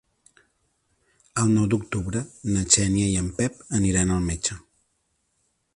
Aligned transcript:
El 1.43 1.51
nou 1.57 1.67
d'octubre 1.73 2.23
na 2.55 2.65
Xènia 2.77 3.11
i 3.11 3.15
en 3.23 3.29
Pep 3.41 3.61
aniran 3.81 4.15
al 4.17 4.29
metge. 4.31 4.59